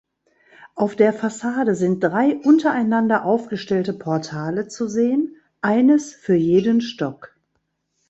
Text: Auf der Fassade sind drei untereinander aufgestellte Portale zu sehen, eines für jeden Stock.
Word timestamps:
Auf 0.73 0.95
der 0.95 1.13
Fassade 1.13 1.75
sind 1.75 2.03
drei 2.03 2.37
untereinander 2.37 3.23
aufgestellte 3.23 3.93
Portale 3.93 4.67
zu 4.67 4.87
sehen, 4.87 5.35
eines 5.61 6.11
für 6.15 6.33
jeden 6.33 6.81
Stock. 6.81 7.35